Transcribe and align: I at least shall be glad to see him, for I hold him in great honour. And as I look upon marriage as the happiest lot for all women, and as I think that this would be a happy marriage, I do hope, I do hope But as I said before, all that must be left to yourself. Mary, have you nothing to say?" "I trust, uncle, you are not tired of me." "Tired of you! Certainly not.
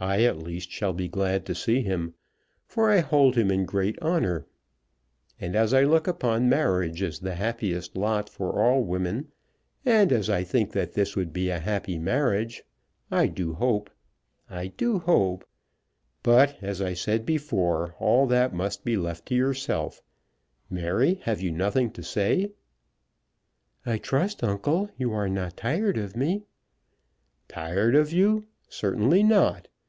I 0.00 0.22
at 0.22 0.38
least 0.38 0.70
shall 0.70 0.92
be 0.92 1.08
glad 1.08 1.44
to 1.46 1.56
see 1.56 1.80
him, 1.82 2.14
for 2.68 2.88
I 2.88 3.00
hold 3.00 3.34
him 3.34 3.50
in 3.50 3.64
great 3.64 4.00
honour. 4.00 4.46
And 5.40 5.56
as 5.56 5.74
I 5.74 5.82
look 5.82 6.06
upon 6.06 6.48
marriage 6.48 7.02
as 7.02 7.18
the 7.18 7.34
happiest 7.34 7.96
lot 7.96 8.30
for 8.30 8.62
all 8.62 8.84
women, 8.84 9.32
and 9.84 10.12
as 10.12 10.30
I 10.30 10.44
think 10.44 10.70
that 10.70 10.92
this 10.92 11.16
would 11.16 11.32
be 11.32 11.50
a 11.50 11.58
happy 11.58 11.98
marriage, 11.98 12.62
I 13.10 13.26
do 13.26 13.54
hope, 13.54 13.90
I 14.48 14.68
do 14.68 15.00
hope 15.00 15.44
But 16.22 16.58
as 16.62 16.80
I 16.80 16.94
said 16.94 17.26
before, 17.26 17.96
all 17.98 18.28
that 18.28 18.54
must 18.54 18.84
be 18.84 18.96
left 18.96 19.26
to 19.26 19.34
yourself. 19.34 20.00
Mary, 20.70 21.14
have 21.24 21.40
you 21.40 21.50
nothing 21.50 21.90
to 21.94 22.04
say?" 22.04 22.52
"I 23.84 23.98
trust, 23.98 24.44
uncle, 24.44 24.88
you 24.96 25.12
are 25.12 25.28
not 25.28 25.56
tired 25.56 25.98
of 25.98 26.14
me." 26.16 26.44
"Tired 27.48 27.96
of 27.96 28.12
you! 28.12 28.46
Certainly 28.68 29.24
not. 29.24 29.66